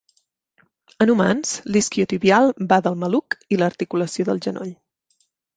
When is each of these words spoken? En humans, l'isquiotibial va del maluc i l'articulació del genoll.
En 1.05 1.11
humans, 1.13 1.51
l'isquiotibial 1.75 2.51
va 2.73 2.81
del 2.89 2.99
maluc 3.05 3.39
i 3.57 3.61
l'articulació 3.63 4.29
del 4.31 4.43
genoll. 4.49 4.77